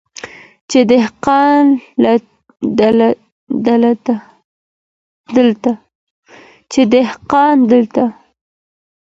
[0.69, 1.65] چي دهقان
[7.67, 8.05] دلته